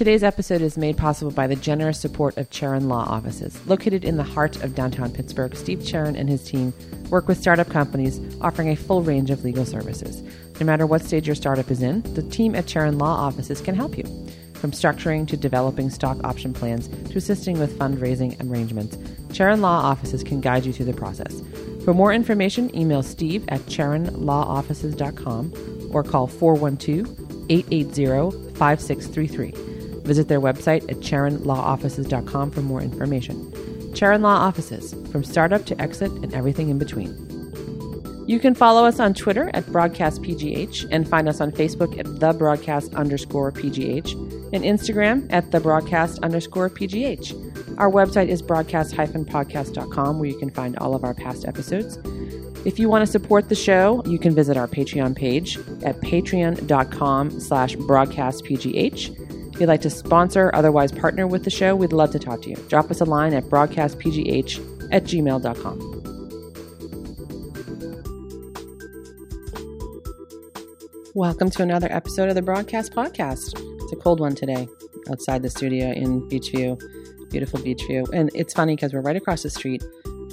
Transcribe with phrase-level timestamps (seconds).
[0.00, 3.60] Today's episode is made possible by the generous support of Charon Law Offices.
[3.66, 6.72] Located in the heart of downtown Pittsburgh, Steve Charon and his team
[7.10, 10.22] work with startup companies offering a full range of legal services.
[10.58, 13.74] No matter what stage your startup is in, the team at Charon Law Offices can
[13.74, 14.04] help you.
[14.54, 18.96] From structuring to developing stock option plans to assisting with fundraising arrangements,
[19.34, 21.42] Charon Law Offices can guide you through the process.
[21.84, 29.69] For more information, email steve at charonlawoffices.com or call 412 880 5633.
[30.04, 33.52] Visit their website at charonlawoffices.com for more information.
[33.94, 37.26] Charon Law Offices, from startup to exit and everything in between.
[38.26, 42.32] You can follow us on Twitter at BroadcastPGH and find us on Facebook at the
[42.32, 44.12] broadcast underscore PGH
[44.52, 47.78] and Instagram at the broadcast underscore PGH.
[47.78, 51.98] Our website is broadcast-podcast.com where you can find all of our past episodes.
[52.64, 57.40] If you want to support the show, you can visit our Patreon page at patreon.com
[57.40, 59.29] slash broadcastpgh.
[59.60, 62.40] If you'd like to sponsor or otherwise partner with the show, we'd love to talk
[62.40, 62.56] to you.
[62.68, 65.78] Drop us a line at broadcastpgh at gmail.com.
[71.14, 73.52] Welcome to another episode of the Broadcast Podcast.
[73.82, 74.66] It's a cold one today
[75.10, 76.80] outside the studio in Beechview,
[77.28, 78.08] beautiful Beechview.
[78.14, 79.84] And it's funny because we're right across the street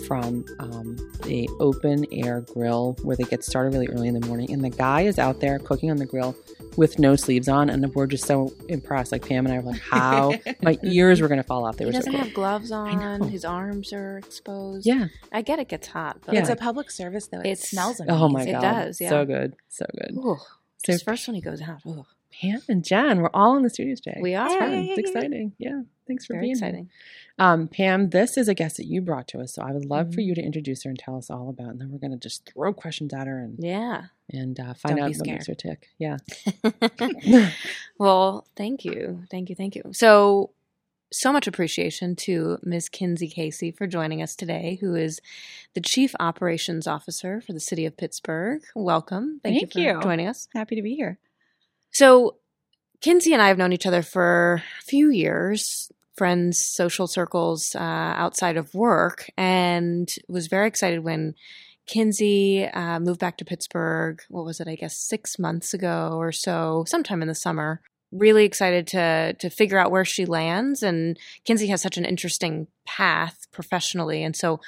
[0.08, 4.52] from um, a open air grill where they get started really early in the morning.
[4.52, 6.36] And the guy is out there cooking on the grill
[6.78, 7.70] with no sleeves on.
[7.70, 9.12] And we're just so impressed.
[9.12, 11.78] Like Pam and I were like, how my ears were going to fall off.
[11.78, 12.22] They He were doesn't cool.
[12.24, 13.28] have gloves on.
[13.30, 14.86] His arms are exposed.
[14.88, 15.08] Yeah.
[15.32, 16.42] I get it gets hot, but Yeah.
[16.42, 17.40] It's a public service though.
[17.42, 18.22] It It's- smells amazing.
[18.22, 18.50] Oh my God.
[18.58, 19.10] It does, yeah.
[19.10, 19.56] So good.
[19.70, 20.16] So good.
[20.18, 20.38] Ooh,
[20.86, 21.82] So just first when he goes out.
[21.86, 22.06] Ooh,
[22.42, 24.20] Pam and Jen, we're all in the studio today.
[24.22, 24.48] we are.
[24.50, 25.54] It's It's exciting.
[25.58, 25.82] Yeah.
[26.08, 26.86] Thanks for Very being exciting.
[26.86, 27.27] here.
[27.40, 30.12] Um, Pam, this is a guest that you brought to us, so I would love
[30.14, 30.26] for Mhm.
[30.26, 31.68] you to introduce her and tell us all about.
[31.68, 31.72] it.
[31.72, 34.06] And then we're going to just throw questions at her and Yeah.
[34.30, 35.88] and uh, find Don't out what makes her tick.
[36.00, 36.18] Yeah.
[38.00, 39.24] well, thank you.
[39.30, 39.56] Thank you.
[39.56, 39.84] Thank you.
[39.94, 40.52] So,
[41.14, 42.90] so much appreciation to Ms.
[42.90, 45.22] Kinsey Casey for joining us today, who is
[45.74, 48.62] the Chief Operations Officer for the City of Pittsburgh.
[48.76, 49.40] Welcome.
[49.44, 50.04] Thank, Thank you for you.
[50.04, 50.50] joining us.
[50.54, 51.18] Happy to be here.
[51.92, 52.38] So,
[53.00, 57.80] Kinsey and I have known each other for a few years, friends, social circles uh,
[57.80, 61.36] outside of work, and was very excited when
[61.86, 64.22] Kinsey uh, moved back to Pittsburgh.
[64.30, 64.68] What was it?
[64.68, 67.82] I guess six months ago or so, sometime in the summer.
[68.12, 72.68] Really excited to to figure out where she lands, and Kinsey has such an interesting
[72.86, 74.60] path professionally, and so.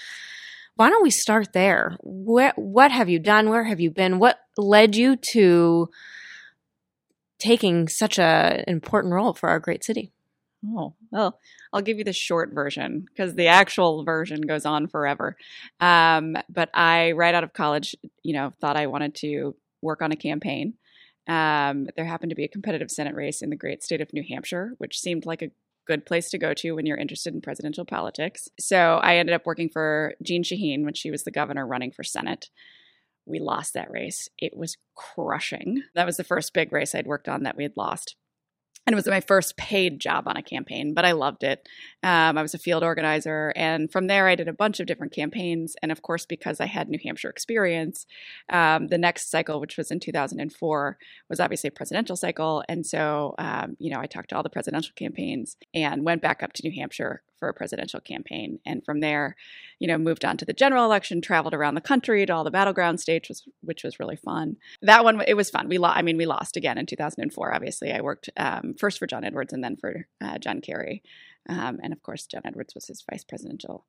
[0.75, 1.97] Why don't we start there?
[1.99, 3.49] What what have you done?
[3.49, 4.17] Where have you been?
[4.17, 5.89] What led you to
[7.39, 10.11] taking such a important role for our great city.
[10.65, 11.39] Oh, well,
[11.71, 15.37] I'll give you the short version because the actual version goes on forever.
[15.79, 20.11] Um, but I, right out of college, you know, thought I wanted to work on
[20.11, 20.73] a campaign.
[21.27, 24.23] Um, there happened to be a competitive Senate race in the great state of New
[24.27, 25.51] Hampshire, which seemed like a
[25.87, 28.49] good place to go to when you're interested in presidential politics.
[28.59, 32.03] So I ended up working for Jeanne Shaheen when she was the governor running for
[32.03, 32.49] Senate.
[33.25, 34.27] We lost that race.
[34.37, 35.83] It was crushing.
[35.95, 38.15] That was the first big race I'd worked on that we had lost.
[38.89, 41.69] And it was my first paid job on a campaign, but I loved it.
[42.01, 43.53] Um, I was a field organizer.
[43.55, 45.75] And from there, I did a bunch of different campaigns.
[45.83, 48.07] And of course, because I had New Hampshire experience,
[48.49, 50.97] um, the next cycle, which was in 2004,
[51.29, 52.63] was obviously a presidential cycle.
[52.67, 56.41] And so, um, you know, I talked to all the presidential campaigns and went back
[56.41, 58.59] up to New Hampshire for a presidential campaign.
[58.65, 59.35] And from there,
[59.79, 62.51] you know, moved on to the general election, traveled around the country to all the
[62.51, 64.57] battleground states, which was, which was really fun.
[64.81, 65.69] That one, it was fun.
[65.69, 67.53] We, lo- I mean, we lost again in 2004.
[67.53, 71.01] Obviously, I worked um, first for John Edwards and then for uh, John Kerry,
[71.47, 73.85] um, and of course, John Edwards was his vice presidential.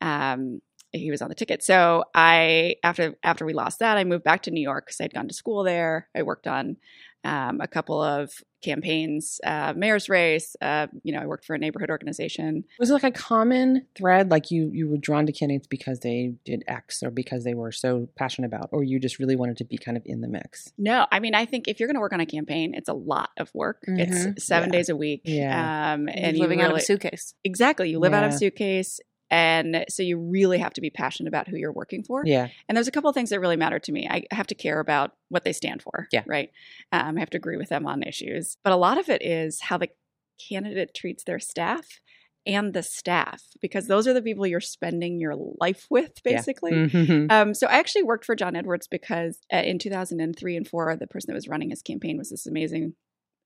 [0.00, 0.60] Um,
[0.92, 1.62] he was on the ticket.
[1.62, 5.14] So I, after after we lost that, I moved back to New York because I'd
[5.14, 6.08] gone to school there.
[6.16, 6.76] I worked on
[7.24, 8.32] um, a couple of
[8.62, 10.56] campaigns, uh, mayor's race.
[10.60, 12.64] Uh, you know, I worked for a neighborhood organization.
[12.78, 16.34] Was it like a common thread, like you you were drawn to candidates because they
[16.44, 19.64] did X or because they were so passionate about, or you just really wanted to
[19.64, 20.72] be kind of in the mix?
[20.78, 22.94] No, I mean, I think if you're going to work on a campaign, it's a
[22.94, 23.82] lot of work.
[23.88, 23.98] Mhm.
[24.34, 24.72] It's seven Yeah.
[24.78, 25.22] days a week.
[25.24, 25.92] Yeah.
[25.94, 27.34] Um, and you living out of a suitcase.
[27.44, 27.90] Exactly.
[27.90, 29.00] You live out of a suitcase.
[29.30, 32.22] And so you really have to be passionate about who you're working for.
[32.26, 34.08] Yeah, And there's a couple of things that really matter to me.
[34.08, 36.08] I have to care about what they stand for.
[36.12, 36.24] Yeah.
[36.26, 36.50] Right.
[36.92, 38.56] Um, I have to agree with them on issues.
[38.64, 39.88] But a lot of it is how the
[40.48, 41.86] candidate treats their staff
[42.46, 46.36] and the staff, because those are the people you're spending your life with, Yeah.
[46.36, 46.72] basically.
[46.72, 47.30] Mhm.
[47.30, 51.06] Um, so I actually worked for John Edwards because uh, in 2003 and four, the
[51.06, 52.94] person that was running his campaign was this amazing,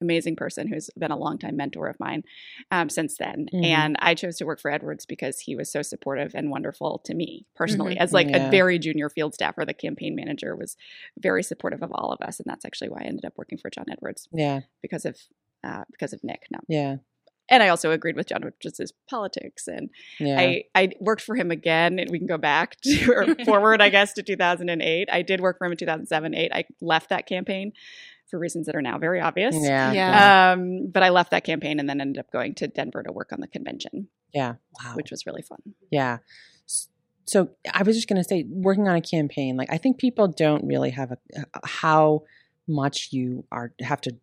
[0.01, 2.23] amazing person who's been a longtime mentor of mine
[2.71, 3.47] um, since then.
[3.53, 3.65] Mhm.
[3.65, 7.15] And I chose to work for Edwards because he was so supportive and wonderful to
[7.15, 8.01] me personally, Mhm.
[8.01, 8.49] as like Yeah.
[8.49, 9.65] a very junior field staffer.
[9.65, 10.77] The campaign manager was
[11.19, 13.71] very supportive of all of us, and that's actually why I ended up working for
[13.71, 14.61] John Edwards yeah.
[14.83, 15.19] because of
[15.63, 16.47] uh, because of Nick.
[16.51, 16.97] No, Yeah.
[17.49, 19.67] and I also agreed with John, which is his politics.
[19.67, 19.89] And
[20.21, 20.39] Yeah.
[20.39, 23.89] I, I worked for him again, and we can go back to or forward, I
[23.89, 25.09] guess, to 2008.
[25.11, 26.53] I did work for him in 2007, 8.
[26.53, 27.73] I left that campaign
[28.35, 29.55] for reasons that are now very obvious.
[29.57, 29.93] yeah.
[29.93, 30.53] Yeah.
[30.53, 33.31] Um, but I left that campaign and then ended up going to Denver to work
[33.33, 34.55] on the convention, Yeah.
[34.83, 34.95] Wow.
[34.97, 35.61] which was really fun.
[35.91, 36.19] Yeah.
[37.27, 40.27] So I was just going to say, working on a campaign, like I think people
[40.29, 41.19] don't really have a
[41.65, 42.25] how
[42.67, 44.17] much you are have to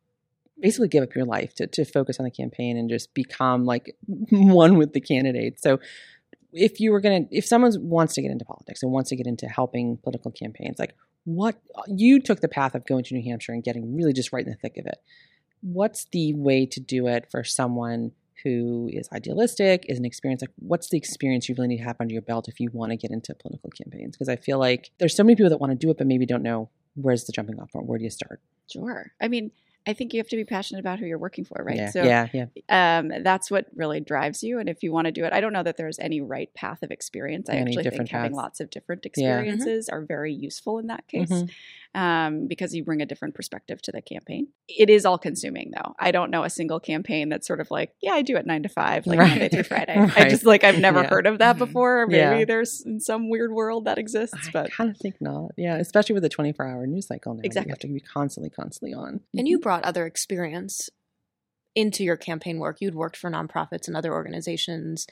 [0.59, 3.95] basically give up your life to to focus on the campaign and just become like
[4.29, 5.61] one with the candidate.
[5.61, 5.79] So
[6.53, 9.15] if you were going to, if someone wants to get into politics and wants to
[9.15, 13.23] get into helping political campaigns, like what you took the path of going to New
[13.23, 14.97] Hampshire and getting really just right in the thick of it.
[15.61, 18.11] What's the way to do it for someone
[18.43, 21.97] who is idealistic, is an experience like what's the experience you really need to have
[21.99, 24.15] under your belt if you want to get into political campaigns?
[24.15, 26.25] Because I feel like there's so many people that want to do it but maybe
[26.25, 27.85] don't know where's the jumping off point.
[27.85, 28.41] Where do you start?
[28.71, 29.11] Sure.
[29.21, 29.51] I mean,
[29.87, 31.77] I think you have to be passionate about who you're working for, right?
[31.77, 32.45] Yeah, So yeah, yeah.
[32.69, 34.59] um, that's what really drives you.
[34.59, 36.83] And if you want to do it, I don't know that there's any right path
[36.83, 37.49] of experience.
[37.49, 39.45] I Any actually think different having lots of different Yeah.
[39.45, 41.49] experiences are very useful in that case Mhm.
[41.93, 44.47] Um, because you bring a different perspective to the campaign.
[44.69, 45.93] It is all consuming, though.
[45.99, 48.63] I don't know a single campaign that's sort of like, yeah, I do it nine
[48.63, 49.29] to five, like Right.
[49.29, 49.95] Monday through Friday.
[50.15, 51.09] I just like, I've never Yeah.
[51.09, 51.59] heard of that Mhm.
[51.59, 52.07] before.
[52.07, 52.45] Maybe Yeah.
[52.45, 55.51] there's in some weird world that exists, but I but kind of think not.
[55.57, 57.41] Yeah, especially with the 24 hour news cycle now.
[57.43, 57.69] Exactly.
[57.69, 59.19] You have to be constantly, constantly on.
[59.33, 60.89] And you brought other experience
[61.75, 62.77] into your campaign work.
[62.81, 65.07] You'd worked for nonprofits and other organizations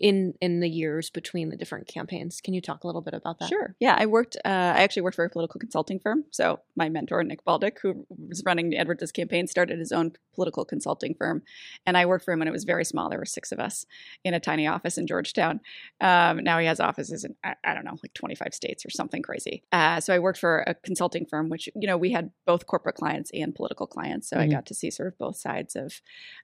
[0.00, 2.40] in in the years between the different campaigns.
[2.40, 3.48] Can you talk a little bit about that?
[3.50, 3.76] Sure.
[3.78, 4.36] Yeah, I worked.
[4.44, 6.24] Uh, I actually worked for a political consulting firm.
[6.30, 11.14] So my mentor Nick Baldick, who was running Edwards' campaign, started his own political consulting
[11.14, 11.42] firm,
[11.86, 13.10] and I worked for him when it was very small.
[13.10, 13.84] There were six of us
[14.24, 15.60] in a tiny office in Georgetown.
[16.00, 18.90] Um, now he has offices in I, I don't know, like twenty five states or
[18.90, 19.62] something crazy.
[19.70, 22.94] Uh, so I worked for a consulting firm, which you know we had both corporate
[22.96, 24.28] clients and political clients.
[24.30, 24.52] So I Mhm.
[24.52, 26.00] got to see sort of both sides of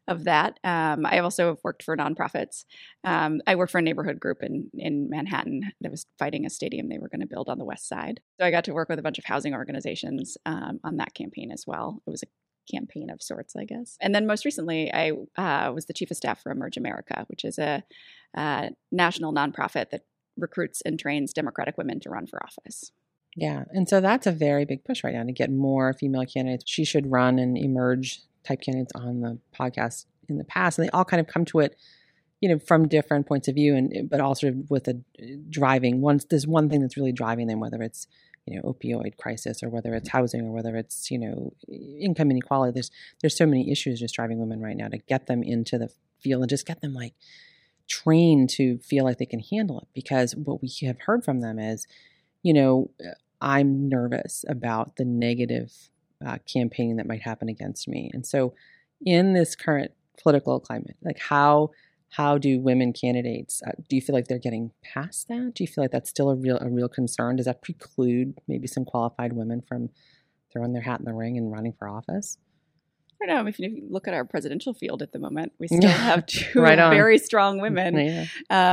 [0.06, 0.60] of that.
[0.62, 2.64] Um, I also have worked for nonprofits.
[3.04, 6.88] Um, I worked for a neighborhood group in in Manhattan that was fighting a stadium
[6.88, 8.20] they were going to build on the west side.
[8.40, 11.50] So I got to work with a bunch of housing organizations um, on that campaign
[11.52, 12.02] as well.
[12.06, 12.26] It was a
[12.70, 13.96] campaign of sorts, I guess.
[14.00, 17.44] And then most recently, I uh, was the chief of staff for Emerge America, which
[17.44, 17.84] is a
[18.36, 20.02] uh, national nonprofit that
[20.36, 22.92] recruits and trains Democratic women to run for office.
[23.36, 23.64] Yeah.
[23.70, 26.64] And so that's a very big push right now to get more female candidates.
[26.66, 30.78] She should run and emerge type candidates on the podcast in the past.
[30.78, 31.76] And they all kind of come to it,
[32.40, 35.00] you know, from different points of view and but also with a
[35.48, 38.06] driving one there's one thing that's really driving them, whether it's,
[38.46, 41.52] you know, opioid crisis or whether it's housing or whether it's, you know,
[41.98, 42.72] income inequality.
[42.72, 42.90] There's
[43.20, 45.90] there's so many issues just driving women right now to get them into the
[46.20, 47.14] field and just get them like
[47.88, 49.88] trained to feel like they can handle it.
[49.94, 51.86] Because what we have heard from them is,
[52.42, 52.90] you know,
[53.40, 55.72] I'm nervous about the negative
[56.24, 58.10] uh, campaign that might happen against me.
[58.12, 58.54] And so,
[59.04, 59.92] in this current
[60.22, 61.70] political climate, like how
[62.10, 63.62] how do women candidates?
[63.66, 65.52] Uh, do you feel like they're getting past that?
[65.54, 67.36] Do you feel like that's still a real a real concern?
[67.36, 69.90] Does that preclude maybe some qualified women from
[70.52, 72.38] throwing their hat in the ring and running for office?
[73.22, 75.88] I don't know if you, look at our presidential field at the moment, we still
[75.90, 78.26] have two Right very strong women Yeah.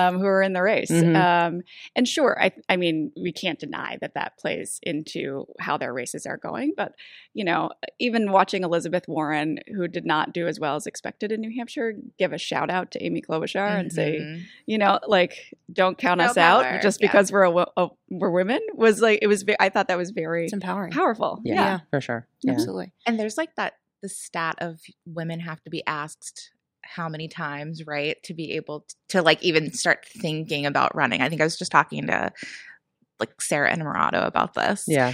[0.07, 0.91] um, who are in the race.
[0.91, 1.15] Mhm.
[1.15, 1.61] Um,
[1.95, 6.25] and sure, I, I mean, we can't deny that that plays into how their races
[6.25, 6.73] are going.
[6.75, 6.93] But,
[7.33, 7.69] you know,
[7.99, 11.93] even watching Elizabeth Warren, who did not do as well as expected in New Hampshire,
[12.19, 14.41] give a shout out to Amy Klobuchar and say, Mhm.
[14.65, 17.07] you know, like, don't count No us out just yeah.
[17.07, 20.11] because we're a, a, we're women was like, it was, ve- I thought that was
[20.11, 20.91] very It's empowering.
[20.91, 21.39] powerful.
[21.43, 21.79] Yeah, yeah.
[21.89, 22.27] for sure.
[22.41, 22.53] Yeah.
[22.53, 22.91] Absolutely.
[23.07, 23.73] And there's like that
[24.03, 26.51] the stat of women have to be asked
[26.83, 31.21] how many times, right, to be able t- to like even start thinking about running.
[31.21, 32.31] I think I was just talking to
[33.19, 34.83] like Sarah Enamorado about this.
[34.87, 35.13] Yeah.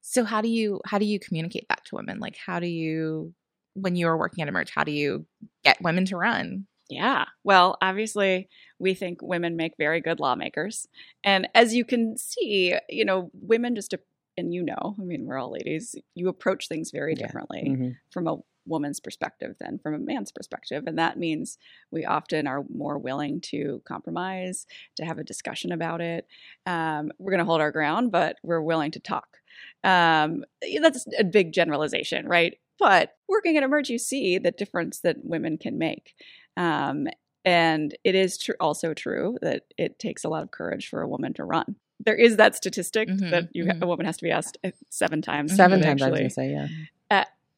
[0.00, 2.18] So how do you how do you communicate that to women?
[2.18, 3.34] Like how do you
[3.74, 5.26] when you are working at Emerge, how do you
[5.62, 6.66] get women to run?
[6.88, 7.24] Yeah.
[7.44, 8.48] Well, obviously,
[8.78, 10.86] we think women make very good lawmakers.
[11.24, 13.94] And as you can see, you know, women just,
[14.36, 17.26] and you know, I mean, we're all ladies, you approach things very Yeah.
[17.26, 17.96] differently Mhm.
[18.10, 20.84] from a woman's perspective than from a man's perspective.
[20.86, 21.58] And that means
[21.90, 26.28] we often are more willing to compromise, to have a discussion about it.
[26.64, 29.38] Um, we're going to hold our ground, but we're willing to talk.
[29.82, 30.44] Um,
[30.80, 32.56] that's a big generalization, right?
[32.78, 36.14] But working at Emerge, you see the difference that women can make.
[36.56, 37.08] Um,
[37.44, 41.08] and it is tr- also true that it takes a lot of courage for a
[41.08, 41.74] woman to run.
[42.04, 43.82] There is that statistic Mhm, that you mhm.
[43.82, 45.54] a woman has to be asked uh, seven times.
[45.54, 46.68] Seven but times I was going to say, yeah.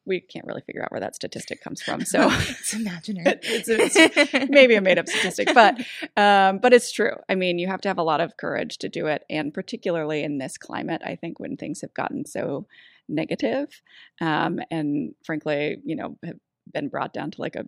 [0.07, 2.05] we can't really figure out where that statistic comes from.
[2.05, 3.39] So it's imaginary.
[3.41, 5.79] it's, it's maybe a made up statistic, but
[6.15, 7.15] um, but it's true.
[7.27, 10.23] I mean, you have to have a lot of courage to do it, and particularly
[10.23, 12.67] in this climate, I think when things have gotten so
[13.09, 13.81] negative,
[14.21, 16.39] um, and frankly, you know, have
[16.71, 17.65] been brought down to like a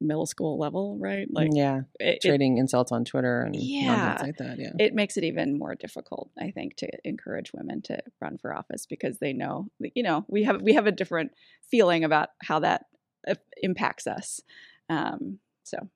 [0.00, 1.26] middle school level, right?
[1.30, 4.18] Like yeah, it, it, trading insults on Twitter and Yeah.
[4.20, 4.58] like that.
[4.58, 4.72] Yeah.
[4.78, 8.86] it makes it even more difficult, I think, to encourage women to run for office
[8.86, 11.32] because they know, you know, we have we have a different
[11.70, 12.86] feeling about how that
[13.26, 14.40] uh, impacts us.
[14.88, 15.88] Um, so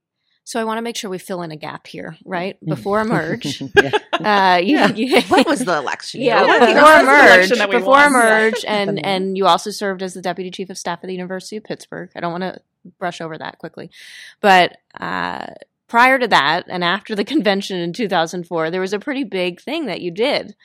[0.51, 2.57] So I want to make sure we fill in a gap here, right?
[2.65, 3.91] Before merge, yeah.
[4.15, 4.89] uh, you, Yeah.
[4.89, 6.23] you, What was the election?
[6.23, 8.13] yeah, Yeah, before that was the election merge, before won.
[8.15, 11.57] merge, and and you also served as the deputy chief of staff at the University
[11.57, 12.11] of Pittsburgh.
[12.17, 12.61] I don't want to
[12.99, 13.93] brush over that quickly,
[14.41, 15.47] but uh,
[15.87, 19.87] prior to that, and after the convention in 2004, there was a pretty big thing
[19.87, 20.57] that you did,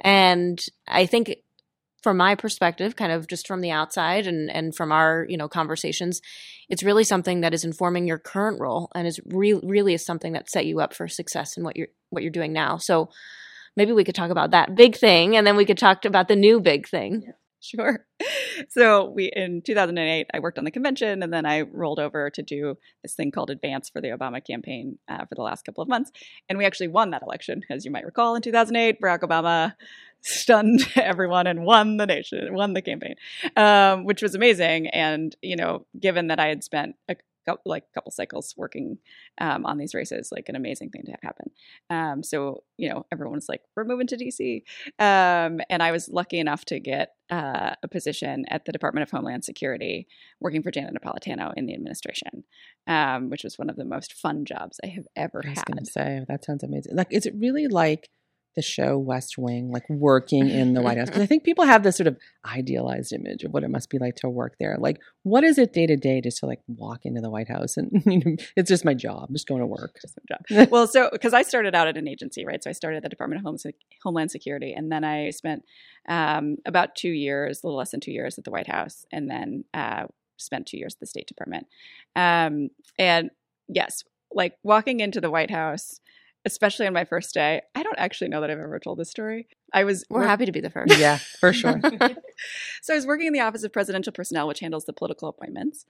[0.00, 1.36] and I think.
[2.06, 5.48] From my perspective, kind of just from the outside and, and from our, you know,
[5.48, 6.20] conversations,
[6.68, 10.34] it's really something that is informing your current role and is re- really is something
[10.34, 12.76] that set you up for success in what you're what you're doing now.
[12.76, 13.08] So
[13.76, 16.36] maybe we could talk about that big thing and then we could talk about the
[16.36, 17.32] new big thing.
[17.60, 18.06] Sure.
[18.70, 22.42] So we in 2008, I worked on the convention, and then I rolled over to
[22.42, 25.88] do this thing called Advance for the Obama campaign uh, for the last couple of
[25.88, 26.10] months,
[26.48, 28.34] and we actually won that election, as you might recall.
[28.34, 29.74] In 2008, Barack Obama
[30.22, 33.14] stunned everyone and won the nation, won the campaign,
[33.56, 34.88] um, which was amazing.
[34.88, 38.98] And you know, given that I had spent a cou- like couple cycles working
[39.38, 41.50] um, on these races, like an amazing thing to happen.
[41.90, 44.62] Um, so you know, everyone was like, "We're moving to DC,"
[44.98, 49.10] um, and I was lucky enough to get uh, a position at the Department of
[49.10, 50.06] Homeland Security,
[50.40, 52.44] working for Janet Napolitano in the administration,
[52.86, 55.66] um, which was one of the most fun jobs I have ever I was had.
[55.66, 56.96] going to say that sounds amazing.
[56.96, 58.10] Like, is it really like
[58.56, 61.08] the show West Wing, like working in the White House?
[61.08, 63.98] Because I think people have this sort of idealized image of what it must be
[63.98, 64.76] like to work there.
[64.78, 67.76] Like, what is it day to day just to like walk into the White House
[67.76, 69.98] and you know, it's just my job, just going to work.
[70.00, 70.70] Just my job.
[70.72, 72.62] well, so because I started out at an agency, right?
[72.62, 73.72] So I started at the Department of Home
[74.02, 75.62] Homeland Security, and then I spent
[76.08, 79.30] um, about two years, a little less than two years, at the White House, and
[79.30, 80.04] then uh,
[80.36, 81.66] spent two years at the State Department.
[82.14, 83.30] Um, and
[83.68, 86.00] yes, like walking into the White House,
[86.46, 89.48] especially on my first day, I don't actually know that I've ever told this story.
[89.74, 90.96] I was We're work- happy to be the first.
[90.98, 91.78] Yeah, for sure.
[92.82, 95.84] so I was working in the Office of Presidential Personnel, which handles the political appointments,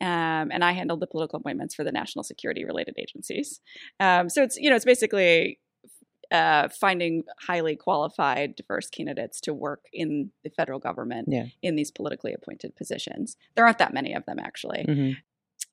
[0.00, 3.60] um, and I handled the political appointments for the national security related agencies.
[3.98, 5.58] Um, so it's you know it's basically
[6.30, 11.46] uh, finding highly qualified, diverse candidates to work in the federal government Yeah.
[11.62, 13.36] in these politically appointed positions.
[13.54, 14.84] There aren't that many of them actually.
[14.88, 15.16] Mhm.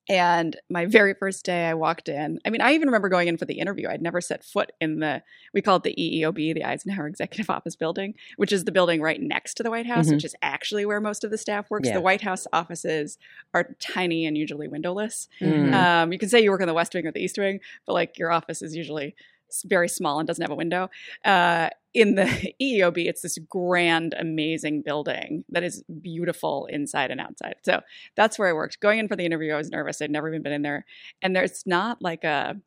[0.10, 2.40] And my very first day, I walked in.
[2.44, 3.88] I mean, I even remember going in for the interview.
[3.88, 5.22] I'd never set foot in the,
[5.54, 9.22] we call it the EEOB, the Eisenhower Executive Office Building, which is the building right
[9.22, 10.14] next to the White House, Mhm.
[10.14, 11.88] which is actually where most of the staff works.
[11.88, 11.94] Yeah.
[11.94, 13.20] The White House offices
[13.54, 15.28] are tiny and usually windowless.
[15.42, 15.74] Mhm.
[15.74, 17.94] Um, you can say you work in the West Wing or the East Wing, but
[17.94, 19.16] like your office is usually
[19.66, 20.90] very small and doesn't have a window.
[21.26, 22.24] Uh, in the
[22.62, 27.56] EEOB, it's this grand, amazing building that is beautiful inside and outside.
[27.64, 27.82] So
[28.16, 28.80] that's where I worked.
[28.80, 30.02] Going in for the interview, I was nervous.
[30.02, 30.86] I'd never even been in there,
[31.22, 32.58] and there's not like a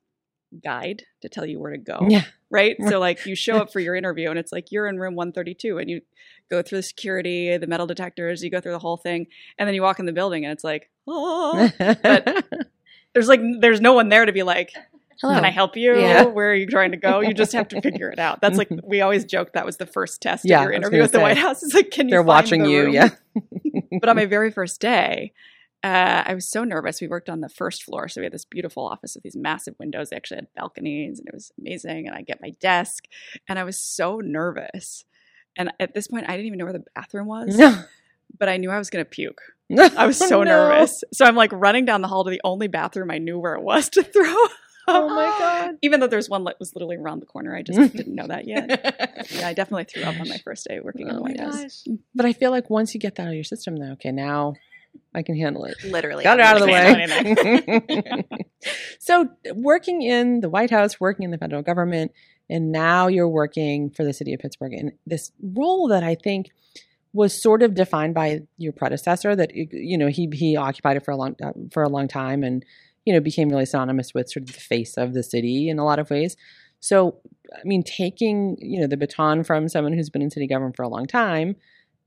[0.63, 2.25] guide to tell you where to go Yeah.
[2.51, 2.77] right?
[2.89, 5.79] So like you show up for your interview and it's like you're in room 132
[5.79, 6.03] and you
[6.51, 9.75] go through the security, the metal detectors, you go through the whole thing, and then
[9.75, 11.71] you walk in the building and it's like, oh,
[13.15, 14.73] there's like there's no one there to be like,
[15.21, 15.35] Hello.
[15.35, 15.99] can I help you?
[15.99, 16.25] Yeah.
[16.27, 17.21] Where are you trying to go?
[17.21, 18.41] You just have to figure it out.
[18.41, 21.13] That's like we always joke that was the first test Yeah, of your interview at
[21.13, 21.21] the.
[21.21, 21.63] White House.
[21.63, 22.13] It's like, can you?
[22.13, 22.85] They're watching the you.
[22.85, 22.93] room?
[22.95, 23.11] Yeah.
[24.01, 25.33] but on my very first day,
[25.85, 27.01] uh, I was so nervous.
[27.01, 29.75] We worked on the first floor, so we had this beautiful office with these massive
[29.79, 30.11] windows.
[30.11, 32.07] They actually had balconies, and it was amazing.
[32.07, 33.05] And I get my desk,
[33.49, 35.05] and I was so nervous.
[35.57, 37.83] And at this point, I didn't even know where the bathroom was, No.
[38.39, 39.41] but I knew I was going to puke.
[39.97, 40.69] I was so No.
[40.69, 41.03] nervous.
[41.13, 43.63] So I'm like running down the hall to the only bathroom I knew where it
[43.63, 44.37] was to throw.
[44.89, 45.79] Oh my god.
[45.83, 48.47] Even though there's one that was literally around the corner, I just didn't know that
[48.47, 49.27] yet.
[49.31, 51.85] Yeah, I definitely threw up on my first day working in the Oh White House.
[52.15, 54.55] But I feel like once you get that out of your system, though, okay, now
[55.15, 55.77] I can handle it.
[55.85, 56.25] Literally.
[56.25, 58.47] Got it out of the way.
[58.99, 62.13] so, working in the White House, working in the federal government,
[62.49, 66.51] and now you're working for the city of Pittsburgh in this role that I think
[67.13, 69.37] was sort of defined by your predecessor.
[69.37, 72.43] That you know he he occupied it for a long uh, for a long time,
[72.43, 72.65] and
[73.05, 75.85] you know became really synonymous with sort of the face of the city in a
[75.85, 76.37] lot of ways.
[76.81, 77.19] So,
[77.55, 80.83] I mean, taking you know the baton from someone who's been in city government for
[80.83, 81.57] a long time,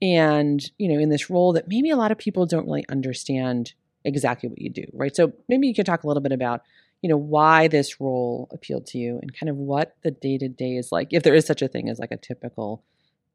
[0.02, 3.74] and you know in this role that maybe a lot of people don't really understand
[4.06, 5.16] exactly what you do, right?
[5.16, 6.62] So maybe you could talk a little bit about,
[7.02, 10.48] you know, why this role appealed to you and kind of what the day to
[10.48, 12.84] day is like, if there is such a thing as like a typical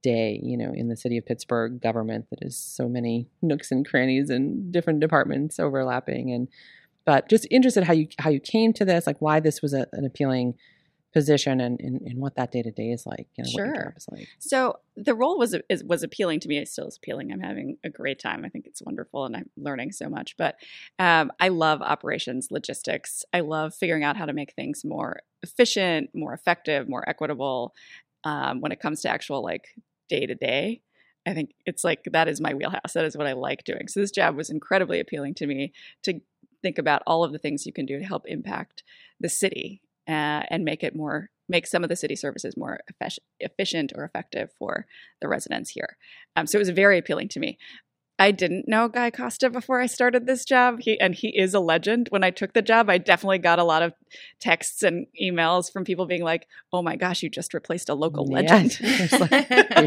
[0.03, 3.87] day, you know, in the city of Pittsburgh government that is so many nooks and
[3.87, 6.49] crannies and different departments overlapping and
[7.05, 9.87] but just interested how you how you came to this, like why this was a,
[9.93, 10.55] an appealing
[11.13, 13.27] position and, and, and what that day to day is like.
[13.37, 13.95] You know, Sure.
[14.13, 14.29] like.
[14.39, 16.59] So the role was is, was appealing to me.
[16.59, 17.33] It still is appealing.
[17.33, 18.45] I'm having a great time.
[18.45, 20.37] I think it's wonderful, and I'm learning so much.
[20.37, 20.57] But
[20.99, 23.25] um, I love operations, logistics.
[23.33, 27.75] I love figuring out how to make things more efficient, more effective, more equitable.
[28.23, 29.69] Um, when it comes to actual like
[30.09, 30.83] day to day,
[31.27, 32.93] I think it's like that is my wheelhouse.
[32.95, 33.89] That is what I like doing.
[33.89, 35.73] So this job was incredibly appealing to me
[36.05, 36.21] to
[36.63, 38.83] think about all of the things you can do to help impact
[39.19, 43.19] the city uh, and make it more make some of the city services more effic-
[43.41, 44.87] efficient or effective for
[45.21, 45.97] the residents here.
[46.37, 47.59] Um, so it was very appealing to me.
[48.21, 50.81] I didn't know Guy Costa before I started this job.
[50.81, 52.09] He and he is a legend.
[52.11, 53.95] When I took the job, I definitely got a lot of
[54.39, 58.27] texts and emails from people being like, "Oh my gosh, you just replaced a local
[58.27, 58.79] legend."
[59.19, 59.33] Like-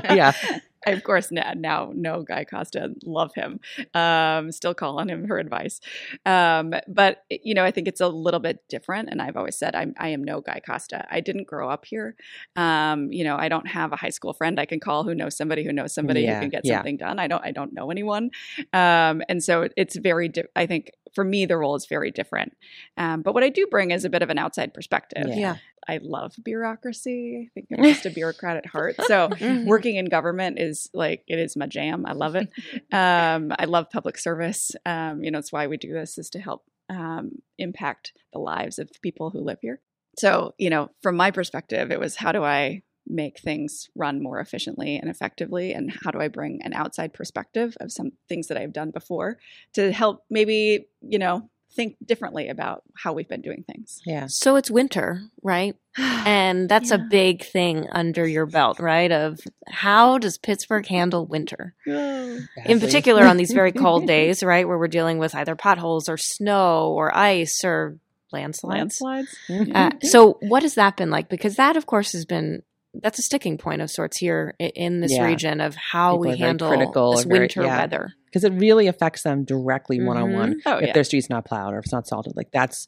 [0.09, 0.33] yeah.
[0.85, 3.59] I of course now, now know Guy Costa, love him.
[3.93, 5.79] Um, still call on him for advice.
[6.25, 9.09] Um, but you know, I think it's a little bit different.
[9.09, 11.05] And I've always said I'm I am no Guy Costa.
[11.09, 12.15] I didn't grow up here.
[12.55, 15.35] Um, you know, I don't have a high school friend I can call who knows
[15.37, 16.77] somebody who knows somebody Yeah, who can get yeah.
[16.77, 17.19] something done.
[17.19, 18.31] I don't I don't know anyone.
[18.73, 20.29] Um, and so it's very.
[20.29, 22.55] Di- I think for me the role is very different.
[22.97, 25.27] Um, but what I do bring is a bit of an outside perspective.
[25.27, 25.35] Yeah.
[25.35, 25.55] Yeah.
[25.87, 27.49] I love bureaucracy.
[27.49, 28.95] I think I'm just a bureaucrat at heart.
[29.03, 29.65] So Mhm.
[29.65, 32.05] working in government is like it is my jam.
[32.05, 32.49] I love it.
[32.93, 34.71] Um, I love public service.
[34.85, 38.77] Um, you know, it's why we do this is to help um, impact the lives
[38.77, 39.81] of people who live here.
[40.17, 44.39] So, you know, from my perspective, it was how do I make things run more
[44.39, 48.57] efficiently and effectively, and how do I bring an outside perspective of some things that
[48.57, 49.37] I've done before
[49.73, 54.01] to help maybe you know think differently about how we've been doing things.
[54.05, 54.27] Yeah.
[54.27, 55.75] So it's winter, right?
[56.25, 59.11] And that's a big thing under your belt, right?
[59.11, 61.75] Of how does Pittsburgh handle winter?
[61.85, 66.15] In particular, on these very cold days, right, where we're dealing with either potholes or
[66.15, 67.97] snow or ice or
[68.31, 69.01] landslides.
[69.01, 69.71] Landslides.
[69.75, 71.27] Uh, so, what has that been like?
[71.27, 75.11] Because that, of course, has been that's a sticking point of sorts here in this
[75.13, 75.25] Yeah.
[75.25, 77.77] region of how People we are very handle critical this very- winter yeah.
[77.79, 78.13] weather.
[78.25, 80.51] because it really affects them directly one on one.
[80.65, 80.93] If yeah.
[80.93, 82.87] their street's not plowed or if it's not salted, like that's,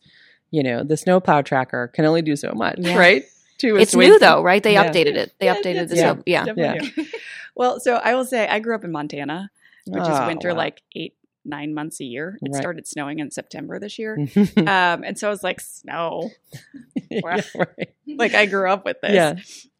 [0.51, 2.97] you know, the snow plow tracker can only do so much, Yeah.
[2.97, 3.23] right?
[3.59, 4.61] To It's assuage- new though, right?
[4.61, 4.85] They Yeah.
[4.91, 5.31] updated it.
[5.39, 6.01] They Yeah, updated the new.
[6.01, 6.23] snow.
[6.25, 6.43] Yeah.
[6.45, 7.05] Definitely new.
[7.55, 9.49] Well, so I will say I grew up in Montana,
[9.87, 10.57] which is Oh, winter wow.
[10.57, 11.15] like eight,
[11.45, 12.37] nine months a year.
[12.41, 12.61] It Right.
[12.61, 14.17] started snowing in September this year.
[14.57, 16.31] Um, and so I was like, snow.
[17.23, 17.45] right.
[18.07, 19.13] Like I grew up with this.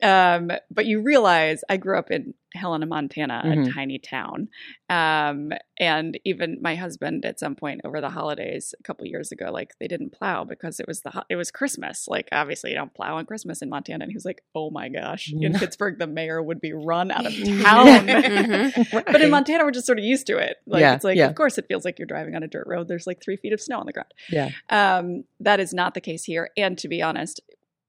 [0.01, 0.35] Yeah.
[0.35, 3.67] Um, but you realize I grew up in Helena, Montana, Mhm.
[3.69, 4.47] a tiny town.
[4.89, 9.51] Um, and even my husband at some point over the holidays a couple years ago,
[9.51, 12.07] like they didn't plow because it was the ho- it was Christmas.
[12.07, 14.03] Like obviously you don't plow on Christmas in Montana.
[14.03, 17.25] And he was like, Oh my gosh, in Pittsburgh the mayor would be run out
[17.25, 17.33] of
[17.63, 17.85] town.
[18.07, 19.05] Mhm.
[19.05, 20.57] But in Montana, we're just sort of used to it.
[20.65, 21.27] Like Yeah, it's like, yeah.
[21.27, 22.87] of course, it feels like you're driving on a dirt road.
[22.87, 24.13] There's like three feet of snow on the ground.
[24.29, 24.51] Yeah.
[24.69, 26.49] Um, that is not the case here.
[26.57, 27.41] And to be honest,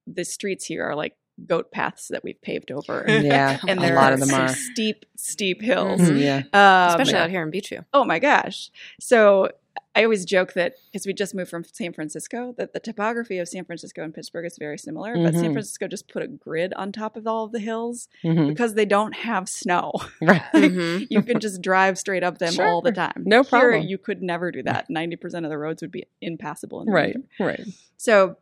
[0.07, 1.15] the streets here are like
[1.47, 3.05] goat paths that we've paved over.
[3.09, 4.49] Yeah, And a there lot are of them are.
[4.49, 6.01] steep, steep hills.
[6.01, 6.21] Mhm.
[6.21, 7.85] Yeah, Um, Especially out here in Beechview.
[7.93, 8.71] Oh my gosh.
[9.01, 9.51] So
[9.95, 13.49] I always joke that because we just moved from San Francisco, that the topography of
[13.49, 15.15] San Francisco and Pittsburgh is very similar.
[15.15, 15.53] But San Mhm.
[15.53, 18.47] Francisco just put a grid on top of all of the hills Mhm.
[18.49, 19.93] because they don't have snow.
[20.23, 20.43] right.
[20.55, 21.07] Mhm.
[21.11, 23.23] you can just drive straight up them all the time.
[23.27, 23.83] No Here, problem.
[23.87, 24.89] you could never do that.
[24.91, 26.81] Ninety percent of the roads would be impassable.
[26.81, 27.29] In the Right, winter.
[27.41, 27.61] right.
[27.97, 28.37] So,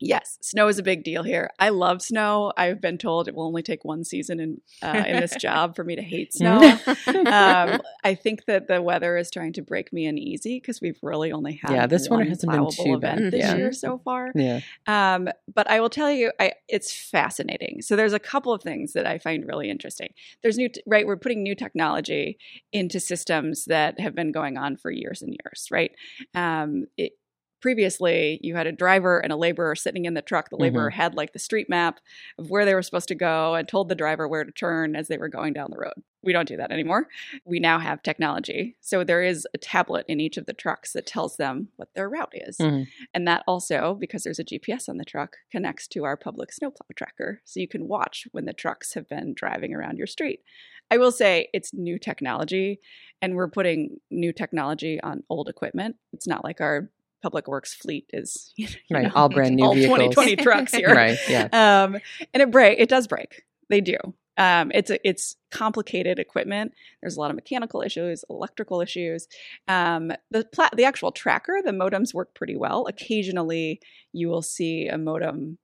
[0.00, 1.50] yes, snow is a big deal here.
[1.58, 2.52] I love snow.
[2.56, 5.84] I've been told it will only take one season in uh, in this job for
[5.84, 6.58] me to hate snow.
[7.16, 11.32] um, I think that the weather is trying to break me uneasy because we've really
[11.32, 13.18] only had Yeah, this winter one hasn't been too bad.
[13.18, 13.56] event this Yeah.
[13.56, 14.32] year so far.
[14.34, 17.82] Yeah, Um, but I will tell you, I, it's fascinating.
[17.82, 20.08] So there's a couple of things that I find really interesting.
[20.42, 21.06] There's new, t- right?
[21.06, 22.38] We're putting new technology
[22.72, 25.90] into systems that have been going on for years and years, right?
[26.34, 27.12] Um, it,
[27.60, 30.50] previously, you had a driver and a laborer sitting in the truck.
[30.50, 32.00] The laborer had like the street map
[32.38, 35.08] of where they were supposed to go and told the driver where to turn as
[35.08, 35.94] they were going down the road.
[36.22, 37.08] We don't do that anymore.
[37.44, 38.76] We now have technology.
[38.80, 42.08] So there is a tablet in each of the trucks that tells them what their
[42.08, 42.58] route is.
[42.58, 42.86] Mhm.
[43.14, 46.86] And that also, because there's a GPS on the truck, connects to our public snowplow
[46.96, 47.42] tracker.
[47.44, 50.42] So you can watch when the trucks have been driving around your street.
[50.90, 52.80] I will say it's new technology,
[53.20, 55.96] and we're putting new technology on old equipment.
[56.12, 56.90] It's not like our
[57.22, 59.04] public works fleet is you right.
[59.04, 59.98] know, All brand new all vehicles.
[60.14, 60.92] 2020 trucks here.
[60.94, 61.18] Right.
[61.28, 61.48] Yeah.
[61.52, 61.96] Um,
[62.32, 62.78] and it break.
[62.78, 63.42] It does break.
[63.68, 63.96] They do.
[64.38, 66.72] Um, it's a, it's complicated equipment.
[67.00, 69.28] There's a lot of mechanical issues, electrical issues.
[69.66, 72.86] Um, the pla- the actual tracker, the modems work pretty well.
[72.86, 73.80] Occasionally,
[74.12, 75.56] you will see a modem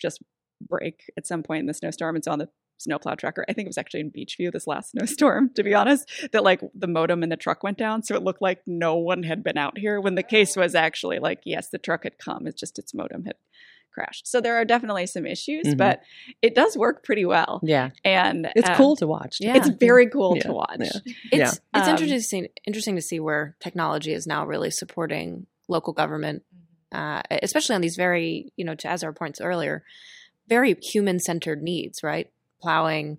[0.00, 0.22] just
[0.68, 2.14] break at some point in the snowstorm.
[2.14, 2.48] It's on the
[2.82, 3.44] snowplow tracker.
[3.48, 6.60] I think it was actually in Beechview this last snowstorm, to be honest, that like
[6.74, 8.02] the modem in the truck went down.
[8.02, 11.18] So it looked like no one had been out here when the case was actually
[11.18, 12.46] like, yes, the truck had come.
[12.46, 13.36] It's just its modem had
[13.92, 14.26] crashed.
[14.26, 15.76] So there are definitely some issues, Mhm.
[15.76, 16.00] but
[16.40, 17.60] it does work pretty well.
[17.62, 19.36] Yeah, And it's um, cool to watch.
[19.38, 19.54] yeah.
[19.56, 20.78] It's very cool Yeah, to watch.
[20.80, 20.90] yeah.
[21.30, 26.42] It's it's Um, interesting interesting to see where technology is now really supporting local government,
[26.90, 29.84] uh, especially on these very you know to as our points earlier,
[30.48, 32.30] very human centered needs, right?
[32.62, 33.18] Plowing,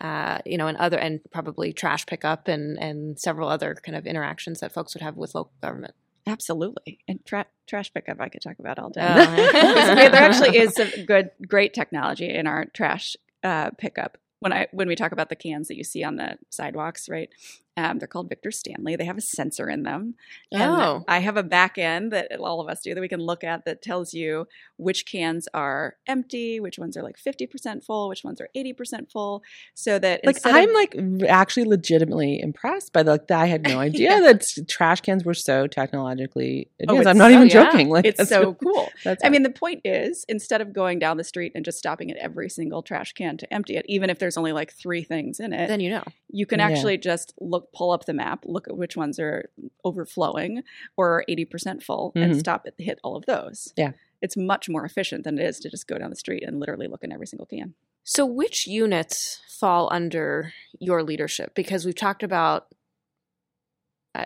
[0.00, 4.06] uh, you know, and other and probably trash pickup and and several other kind of
[4.06, 5.94] interactions that folks would have with local government.
[6.26, 6.98] Absolutely.
[7.06, 9.02] And tra- trash pickup, I could talk about all day.
[9.02, 9.14] Oh.
[9.94, 14.18] there actually is some good, great technology in our trash uh, pickup.
[14.40, 17.30] When I when we talk about the cans that you see on the sidewalks, right?
[17.76, 18.94] Um, they're called Victor Stanley.
[18.94, 20.14] They have a sensor in them.
[20.52, 21.04] And Oh.
[21.08, 23.64] I have a back end that all of us do that we can look at
[23.64, 28.40] that tells you which cans are empty, which ones are like 50% full, which ones
[28.40, 29.42] are 80% full.
[29.74, 30.96] So that Like I'm of- like
[31.28, 34.20] actually legitimately impressed by the like that I had no idea Yeah.
[34.32, 37.00] that trash cans were so technologically advanced.
[37.00, 37.52] it's I'm not so- even yeah.
[37.70, 37.88] joking.
[37.88, 38.88] Like it's so really- cool.
[39.04, 42.10] That's I mean, the point is, instead of going down the street and just stopping
[42.10, 45.40] at every single trash can to empty it, even if there's only like three things
[45.40, 46.04] in it, then you know.
[46.30, 46.66] you can Yeah.
[46.68, 49.50] actually just look, pull up the map, look at which ones are
[49.84, 50.62] overflowing
[50.96, 52.38] or 80% full, and Mhm.
[52.38, 53.72] stop at hit all of those.
[53.76, 53.92] Yeah.
[54.20, 56.86] It's much more efficient than it is to just go down the street and literally
[56.88, 57.74] look in every single can.
[58.04, 61.54] So, which units fall under your leadership?
[61.54, 62.74] Because we've talked about, I- and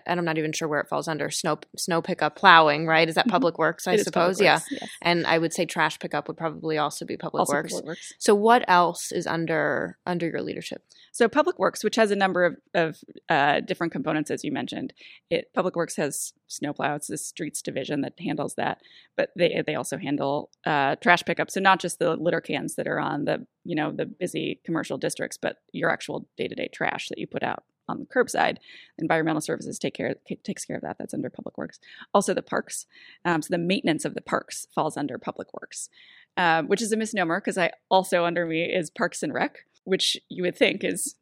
[0.06, 2.86] I'm not even sure where it falls under snow snow pickup, plowing.
[2.86, 3.08] Right?
[3.08, 3.30] Is that Mhm.
[3.30, 3.86] public works?
[3.86, 4.40] I suppose.
[4.40, 4.56] Yeah.
[4.56, 4.90] Works, yes.
[5.02, 7.72] And I would say trash pickup would probably also be public Also works.
[7.72, 8.12] Public Works.
[8.18, 10.82] So, what else is under under your leadership?
[11.12, 12.98] So Public Works, which has a number of, of
[13.28, 14.92] uh, different components, as you mentioned,
[15.30, 16.94] it Public Works has snowplow.
[16.94, 18.80] It's the streets division that handles that,
[19.16, 21.50] but they they also handle uh, trash pickup.
[21.50, 24.98] So not just the litter cans that are on the you know the busy commercial
[24.98, 28.56] districts, but your actual day to day trash that you put out on the curbside.
[28.98, 30.96] Environmental Services take care takes care of that.
[30.98, 31.78] That's under Public Works.
[32.14, 32.86] Also the parks.
[33.24, 35.88] Um, so the maintenance of the parks falls under Public Works,
[36.36, 40.16] um, which is a misnomer because I also under me is Parks and Rec, which
[40.28, 41.16] you would think is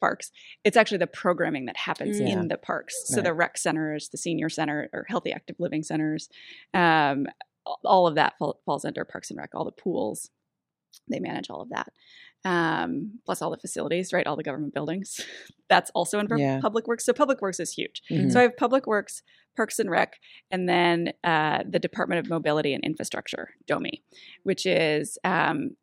[0.00, 0.32] parks.
[0.64, 2.28] It's actually the programming that happens Mm.
[2.32, 2.94] in the parks.
[3.06, 3.24] So Right.
[3.24, 6.28] the rec centers, the senior center, or healthy active living centers,
[6.74, 7.28] um,
[7.84, 9.50] all of that fall, falls under Parks and Rec.
[9.54, 10.30] All the pools,
[11.08, 11.92] they manage all of that.
[12.44, 14.26] Um, plus all the facilities, right?
[14.26, 15.20] All the government buildings.
[15.68, 16.60] That's also in Yeah.
[16.60, 17.04] public works.
[17.04, 18.02] So public works is huge.
[18.10, 18.32] Mhm.
[18.32, 19.22] So I have Public Works,
[19.56, 20.18] Parks and Rec,
[20.50, 24.02] and then uh, the Department of Mobility and Infrastructure, DOMI,
[24.42, 25.76] which is, um,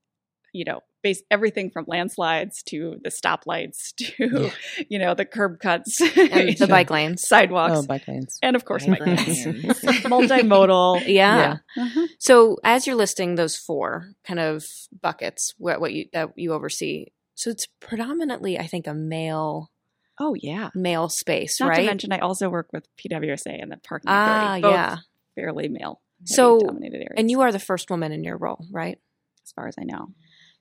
[0.54, 4.52] you know, base everything from landslides to the stoplights to,
[4.90, 7.28] you know, the curb cuts, And the bike lanes.
[7.28, 8.38] sidewalks, oh, bike lanes.
[8.42, 9.46] and of course, Bike bike lanes.
[9.46, 9.64] lanes.
[10.04, 11.04] multimodal.
[11.08, 11.58] Yeah.
[11.78, 12.08] Uh-huh.
[12.20, 14.66] So, as you're listing those four kind of
[15.02, 19.72] buckets, what, what you that you oversee, so it's predominantly, I think, a male
[20.20, 20.70] Oh yeah.
[20.76, 21.78] male space, Not right?
[21.78, 24.62] to mention, I also work with PWSA and the parking ah, authority.
[24.64, 24.96] Both yeah.
[25.36, 26.02] fairly male.
[26.26, 28.98] So- dominated areas, And you are the first woman in your role, right?
[29.46, 30.10] as far as I know.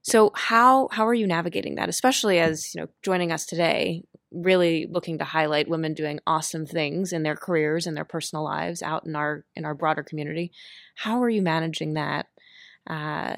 [0.09, 4.87] So how how are you navigating that, especially as you know joining us today, really
[4.91, 9.05] looking to highlight women doing awesome things in their careers and their personal lives out
[9.05, 10.51] in our in our broader community.
[10.97, 12.27] How are you managing that?
[12.89, 13.37] Uh,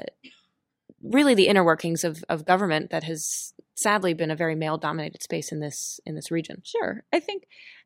[1.03, 5.23] really, the inner workings of of government that has sadly been a very male dominated
[5.23, 6.63] space in this in this region.
[6.65, 7.03] Sure.
[7.13, 7.45] I think,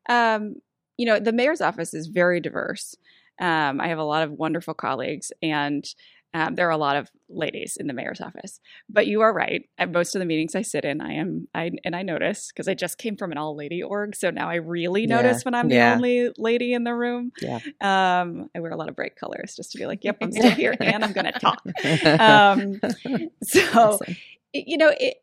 [0.09, 0.55] um,
[0.97, 2.95] you know, the mayor's office is very diverse.
[3.39, 5.85] Um, I have a lot of wonderful colleagues, and
[6.35, 8.59] um, there are a lot of ladies in the mayor's office.
[8.89, 9.69] But you are right.
[9.77, 12.67] At most of the meetings I sit in, I am, I and I notice because
[12.67, 15.15] I just came from an all lady org, so now I really Yeah.
[15.15, 17.31] notice when I'm the only lady in the room.
[17.41, 17.59] Yeah.
[17.81, 20.51] Um, I wear a lot of bright colors just to be like, "Yep, I'm still
[20.61, 21.63] here, and I'm going to talk."
[22.19, 22.79] Um,
[23.43, 24.15] so Awesome.
[24.53, 25.17] you know it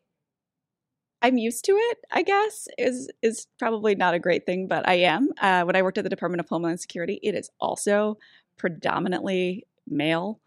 [1.21, 4.93] i'm used to it i guess is is probably not a great thing but i
[4.95, 8.17] am uh, when i worked at the department of homeland security it is also
[8.57, 10.39] predominantly male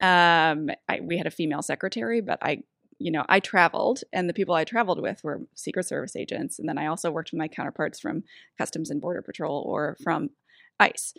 [0.00, 2.62] um, I, we had a female secretary but i
[2.98, 6.68] you know i traveled and the people i traveled with were secret service agents and
[6.68, 8.24] then i also worked with my counterparts from
[8.58, 10.30] customs and border patrol or from
[10.78, 11.14] ice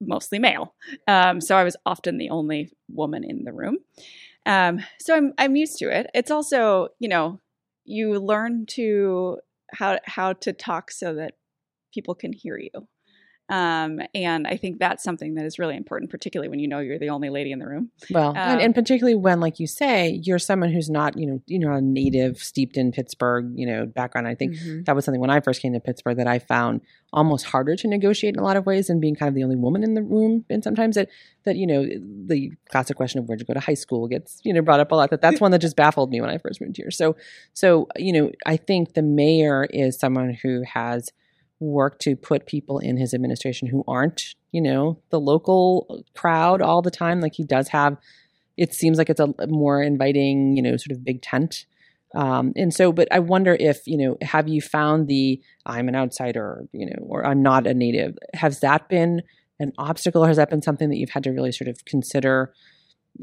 [0.00, 0.74] mostly male
[1.08, 3.78] um, so i was often the only woman in the room
[4.46, 6.10] um, so I'm I'm used to it.
[6.14, 7.40] It's also, you know,
[7.84, 9.38] you learn to
[9.72, 11.34] how how to talk so that
[11.92, 12.70] people can hear you.
[13.50, 16.98] Um, and I think that's something that is really important, particularly when you know you're
[16.98, 17.90] the only lady in the room.
[18.10, 21.40] Well, and, Um, and particularly when, like you say, you're someone who's not, you know,
[21.46, 24.26] you know, a native, steeped in Pittsburgh, you know, background.
[24.26, 24.86] I think Mhm.
[24.86, 26.80] that was something when I first came to Pittsburgh that I found
[27.12, 29.56] almost harder to negotiate in a lot of ways, than being kind of the only
[29.56, 30.44] woman in the room.
[30.48, 31.08] And sometimes that,
[31.44, 31.86] that you know,
[32.26, 34.90] the classic question of where'd you go to high school gets, you know, brought up
[34.90, 35.10] a lot.
[35.10, 36.90] That that's one that just baffled me when I first moved here.
[36.90, 37.14] So,
[37.52, 41.10] so you know, I think the mayor is someone who has
[41.60, 46.82] worked to put people in his administration who aren't, you know, the local crowd all
[46.82, 47.20] the time.
[47.20, 47.96] Like he does have
[48.56, 51.66] it seems like it's a more inviting, you know, sort of big tent.
[52.14, 55.96] Um, and so, but I wonder if, you know, have you found the I'm an
[55.96, 58.16] outsider, you know, or I'm not a native?
[58.32, 59.22] Has that been
[59.60, 62.52] an obstacle has that been something that you've had to really sort of consider,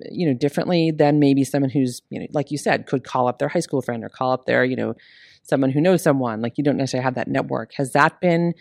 [0.09, 3.39] you know, differently than maybe someone who's, you know, like you said, could call up
[3.39, 4.95] their high school friend or call up their, you know,
[5.43, 6.41] someone who knows someone?
[6.41, 7.73] Like you don't necessarily have that network.
[7.75, 8.53] Has that been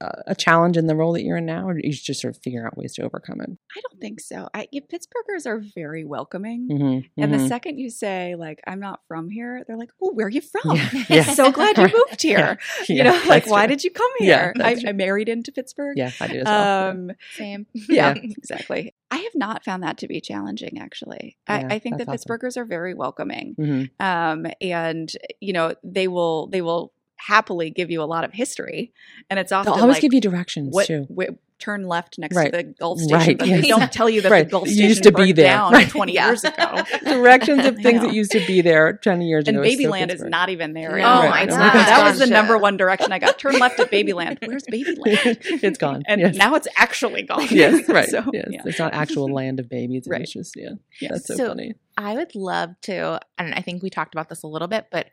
[0.00, 2.42] uh, a challenge in the role that you're in now, or you just sort of
[2.42, 3.50] figure out ways to overcome it?
[3.50, 4.48] I don't think so.
[4.54, 6.68] I, Pittsburghers are very welcoming.
[6.70, 7.42] Mm-hmm, and mm-hmm.
[7.42, 10.40] the second you say, like, I'm not from here, they're like, "Well, where are you
[10.40, 10.76] from?
[10.76, 11.22] Yeah, yeah.
[11.24, 12.58] so glad you moved here.
[12.88, 14.52] Yeah, you know, that's like, why did you come here?
[14.56, 14.90] that's I.
[14.90, 15.96] I married into Pittsburgh.
[15.96, 16.90] Yeah, I do as well.
[16.90, 17.66] Um, Same.
[17.74, 18.22] yeah, Yeah.
[18.22, 18.94] exactly.
[19.10, 21.36] I have not found that to be challenging, actually.
[21.48, 22.38] Yeah, I, I think that that's awesome.
[22.38, 23.54] Pittsburghers are very welcoming.
[23.58, 23.90] Mhm.
[24.00, 28.92] um, and you know they will they will happily give you a lot of history,
[29.30, 31.06] and it's often They'll always like, give you directions what, too.
[31.18, 32.52] wh- turn left next Right.
[32.52, 33.62] to the Gulf Station, Right, but yes.
[33.62, 34.44] they don't tell you that Right.
[34.44, 35.46] the Gulf It Station used to be there.
[35.46, 35.88] down Right.
[35.88, 36.26] 20 Yeah.
[36.26, 36.82] years ago.
[37.04, 38.08] Directions of things know.
[38.08, 39.66] that used to be there 20 years And ago.
[39.66, 40.90] And Babyland is not even there.
[40.90, 41.30] Oh anymore.
[41.30, 41.60] my It's God.
[41.62, 43.38] like, that was the number one direction I got.
[43.38, 44.36] Turn left at Babyland.
[44.46, 45.38] Where's Babyland?
[45.62, 46.02] it's gone.
[46.06, 46.36] And yes.
[46.36, 47.46] now it's actually gone.
[47.50, 48.06] yes, right.
[48.10, 48.48] So, yes.
[48.50, 48.60] yeah.
[48.66, 50.06] It's not actual land of babies.
[50.06, 50.20] Right.
[50.20, 50.72] It's just, yeah.
[51.00, 51.12] Yes.
[51.12, 51.72] That's so, So- funny.
[51.96, 55.06] I would love to, and I think we talked about this a little bit, but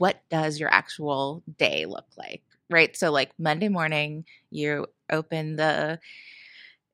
[0.00, 2.42] what does your actual day look like?
[2.70, 2.96] Right.
[2.96, 6.00] So, like Monday morning, you open the,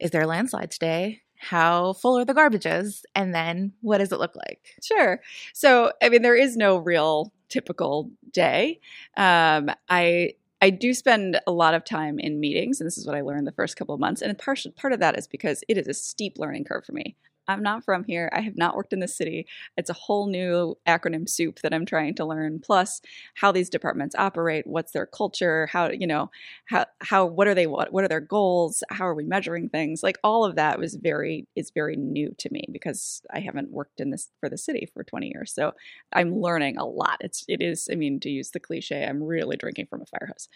[0.01, 1.21] is there a landslide today?
[1.39, 3.03] How full are the garbages?
[3.15, 4.75] And then what does it look like?
[4.83, 5.21] Sure.
[5.55, 8.81] So, I mean, there is no real typical day.
[9.17, 13.15] Um, I I do spend a lot of time in meetings, and this is what
[13.15, 14.21] I learned the first couple of months.
[14.23, 17.15] And part part of that is because it is a steep learning curve for me.
[17.49, 18.31] I'm not from here.
[18.33, 19.47] I have not worked in the city.
[19.77, 22.61] It's a whole new acronym soup that I'm trying to learn.
[22.61, 23.01] Plus,
[23.35, 26.31] how these departments operate, what's their culture, how you know,
[26.67, 30.03] how how what are they what what are their goals, how are we measuring things?
[30.03, 34.01] Like all of that was very is very new to me because I haven't worked
[34.01, 35.53] in this for the city for 20 years.
[35.53, 35.73] So
[36.13, 37.19] I'm learning a lot.
[37.21, 37.89] It's it is.
[37.91, 40.49] I mean, to use the cliche, I'm really drinking from a fire hose.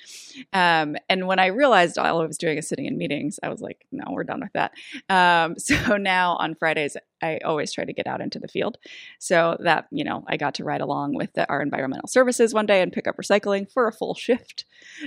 [0.53, 3.61] Um, and when I realized all I was doing is sitting in meetings, I was
[3.61, 4.73] like, no, we're done with that.
[5.09, 8.79] Um, so now on Fridays, I always try to get out into the field.
[9.19, 12.67] So that you know, I got to ride along with the, our environmental services one
[12.67, 14.65] day and pick up recycling for a full shift,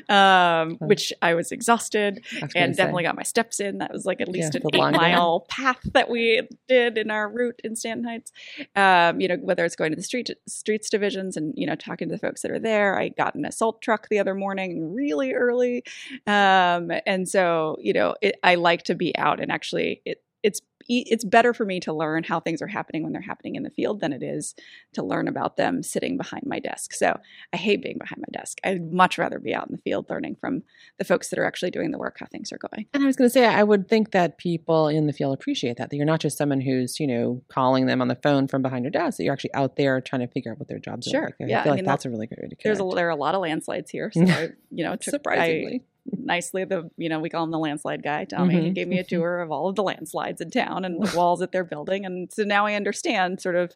[0.10, 0.88] um, Fun.
[0.88, 2.84] which I was exhausted I was and say.
[2.84, 3.80] definitely got my steps in.
[3.80, 4.98] That was like at least Yeah, an eight day.
[4.98, 8.32] mile path that we did in our route in Stanton Heights.
[8.76, 12.10] Um, you know, whether it's going to the street streets divisions and you know talking
[12.10, 13.00] to the folks that are there.
[13.00, 15.84] I got an assault truck the other morning really early,
[16.28, 20.22] um, and so you know it, I like to be out and actually it.
[20.44, 23.64] It's it's better for me to learn how things are happening when they're happening in
[23.64, 24.56] the field than it is
[24.94, 26.94] to learn about them sitting behind my desk.
[26.94, 27.20] So
[27.52, 28.60] I hate being behind my desk.
[28.64, 30.64] I'd much rather be out in the field learning from
[30.98, 32.86] the folks that are actually doing the work, how things are going.
[32.94, 35.78] And I was going to say, I would think that people in the field appreciate
[35.78, 38.62] that, that you're not just someone who's, you know, calling them on the phone from
[38.62, 41.08] behind your desk, that you're actually out there trying to figure out what their jobs
[41.08, 41.22] Sure.
[41.22, 41.36] are like.
[41.42, 43.12] I Yeah, I like mean, that's a really great way to There's a, there are
[43.12, 45.84] a lot of landslides here, so I, you know, took, I, Surprisingly.
[46.12, 48.54] Nicely the you know we call him the landslide guy tommy.
[48.62, 48.76] He Mhm.
[48.76, 51.52] gave me a tour of all of the landslides in town and the walls that
[51.52, 53.74] they're building and so now i understand sort of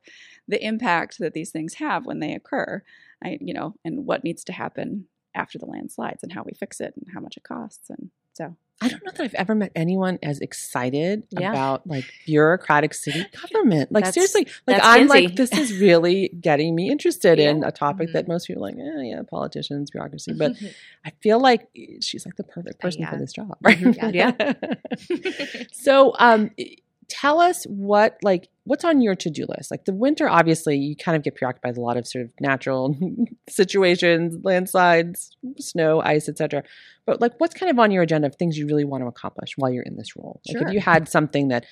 [0.48, 2.84] the impact that these things have when they occur.
[3.24, 6.80] I you know and what needs to happen after the landslides and how we fix
[6.82, 9.72] it and how much it costs and so I don't know that I've ever met
[9.76, 11.50] anyone as excited Yeah.
[11.52, 13.92] about like bureaucratic city government.
[13.92, 15.28] Like That's- seriously, like I'm Kinsey.
[15.28, 18.14] like this is really getting me interested in a topic Mhm.
[18.14, 20.34] that most people are like, eh, yeah, politicians, bureaucracy.
[20.38, 20.54] But
[21.06, 21.68] I feel like
[22.02, 23.20] she's like the perfect person for Yeah.
[23.20, 23.78] this job, right?
[23.80, 24.14] Mhm.
[24.14, 25.64] Yeah.
[25.72, 26.52] so, um,
[27.10, 29.72] tell us what like what's on your to-do list.
[29.72, 32.34] Like the winter, obviously, you kind of get preoccupied with a lot of sort of
[32.42, 32.96] natural
[33.50, 36.64] situations, landslides, snow, ice, etc.
[37.06, 39.52] But like, what's kind of on your agenda of things you really want to accomplish
[39.56, 40.42] while you're in this role?
[40.48, 40.68] Like, Sure.
[40.68, 41.66] if you had something that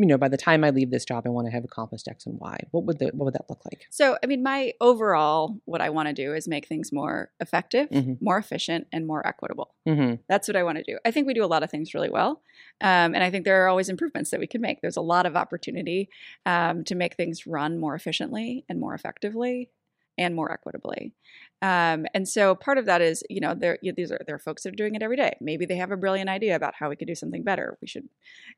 [0.00, 2.26] you know, by the time I leave this job, I want to have accomplished X
[2.26, 2.58] and Y.
[2.72, 3.86] What would the, what would that look like?
[3.90, 7.88] so i mean my overall what i want to do is make things more effective
[7.90, 8.20] Mhm.
[8.20, 10.16] more efficient and more equitable Mm-hmm.
[10.28, 10.98] That's what I want to do.
[11.06, 12.42] I think we do a lot of things really well.
[12.82, 14.82] Um, and I think there are always improvements that we can make.
[14.82, 16.10] There's a lot of opportunity
[16.44, 19.70] um, to make things run more efficiently and more effectively
[20.18, 21.14] and more equitably.
[21.60, 24.38] Um, and so part of that is, you know, there you- these are there are
[24.38, 25.36] folks that are doing it every day.
[25.40, 27.76] Maybe they have a brilliant idea about how we could do something better.
[27.82, 28.08] We should,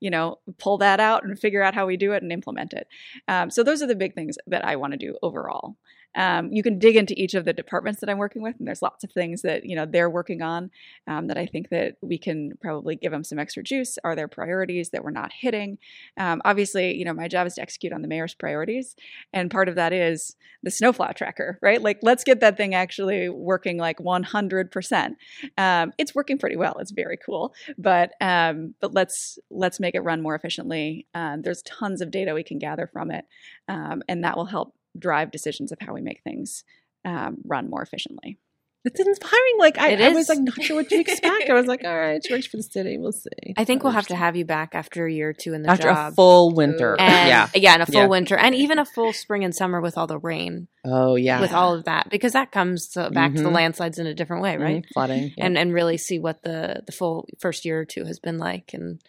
[0.00, 2.86] you know, pull that out and figure out how we do it and implement it.
[3.28, 5.76] Um, so those are the big things that I want to do overall.
[6.14, 8.82] Um, you can dig into each of the departments that I'm working with, and there's
[8.82, 10.70] lots of things that you know they're working on
[11.06, 13.98] um, that I think that we can probably give them some extra juice.
[14.02, 15.78] Are there priorities that we're not hitting?
[16.16, 18.96] Um, obviously, you know my job is to execute on the mayor's priorities,
[19.32, 21.80] and part of that is the snowplow tracker, right?
[21.80, 25.10] Like let's get that thing actually working like 100%.
[25.56, 26.76] Um, it's working pretty well.
[26.80, 31.06] It's very cool, but um, but let's let's make it run more efficiently.
[31.14, 33.24] Um, there's tons of data we can gather from it,
[33.68, 36.64] um, and that will help drive decisions of how we make things
[37.04, 38.38] um, run more efficiently.
[38.82, 39.56] It's inspiring.
[39.58, 41.50] Like I, I was like not sure what to expect.
[41.50, 42.96] I was like, all right, she works for the city.
[42.96, 43.28] We'll see.
[43.58, 45.68] I think we'll have to have you back after a year or two in the
[45.70, 46.12] after job.
[46.14, 46.96] a full winter.
[46.98, 47.48] and yeah.
[47.54, 48.06] yeah, and a full Yeah.
[48.06, 51.42] winter, and even a full spring and summer with all the rain, Oh yeah.
[51.42, 53.54] with all of that, because that comes to, back to the Mhm.
[53.54, 54.82] landslides in a different way, right?
[54.82, 55.34] Mhm, flooding.
[55.36, 55.44] Yeah.
[55.44, 58.70] And and really see what the the full first year or two has been like,
[58.72, 59.02] and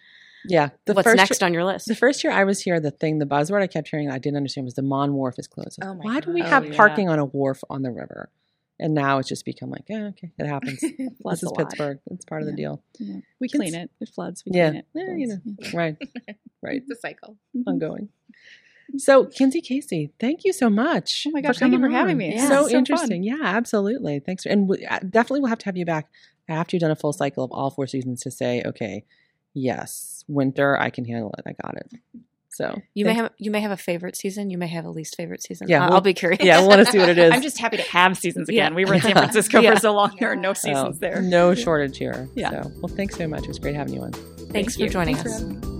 [0.45, 0.69] yeah.
[0.85, 1.87] The what's first next on your list.
[1.87, 4.37] The first year I was here, the thing, the buzzword I kept hearing, I didn't
[4.37, 5.79] understand was the Mon Wharf is closed.
[5.83, 6.75] Oh Why do we have Oh, yeah.
[6.75, 8.29] parking on a wharf on the river?
[8.79, 10.81] And now it's just become like, yeah, okay, it happens.
[11.23, 11.51] This is.
[11.55, 11.99] Pittsburgh.
[12.09, 12.81] It's part of the deal.
[12.97, 13.17] Yeah.
[13.39, 13.91] We clean it.
[13.99, 14.43] It floods.
[14.45, 14.69] We Yeah.
[14.71, 14.85] clean it.
[14.95, 15.27] Yeah, you
[15.61, 15.73] Floods.
[15.73, 15.97] Right.
[16.63, 16.81] Right.
[16.87, 17.37] the cycle.
[17.67, 18.09] Ongoing.
[18.97, 21.25] So, Kinsey Casey, thank you so much.
[21.27, 22.33] Oh my gosh, thank you for having me.
[22.35, 22.47] Yeah.
[22.49, 23.23] so so interesting.
[23.23, 24.19] Yeah, absolutely.
[24.19, 24.45] Thanks.
[24.45, 26.09] And we, uh, definitely we'll have to have you back
[26.49, 29.05] after you've done a full cycle of all four seasons to say, okay,
[29.53, 31.43] yes, winter, I can handle it.
[31.47, 31.91] I got it.
[32.53, 34.49] So you may have you may have a favorite season.
[34.49, 35.69] You may have a least favorite season.
[35.69, 36.43] Yeah, I'll, we'll- I'll be curious.
[36.43, 37.31] Yeah, we want to see what it is.
[37.33, 38.65] I'm just happy to have seasons Yeah.
[38.65, 38.75] again.
[38.75, 39.75] We were in San Francisco Yeah.
[39.75, 40.15] for so long.
[40.19, 41.21] There are no Oh, seasons there.
[41.21, 42.27] No shortage here.
[42.35, 42.49] Yeah.
[42.63, 43.43] So, well, thanks so much.
[43.43, 44.11] It was great having you on.
[44.11, 44.89] Thanks Thank for you.
[44.89, 45.43] joining Thanks us.
[45.43, 45.71] for.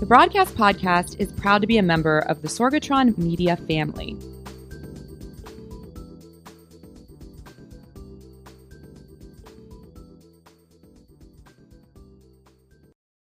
[0.00, 4.16] The Broadcast Podcast is proud to be a member of the Sorgatron Media family.